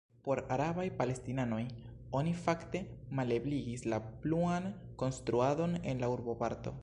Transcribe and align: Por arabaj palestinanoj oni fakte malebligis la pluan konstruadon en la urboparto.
Por 0.27 0.39
arabaj 0.53 0.85
palestinanoj 1.01 1.59
oni 2.21 2.33
fakte 2.45 2.81
malebligis 3.19 3.85
la 3.93 4.01
pluan 4.23 4.67
konstruadon 5.03 5.77
en 5.93 6.05
la 6.05 6.13
urboparto. 6.17 6.75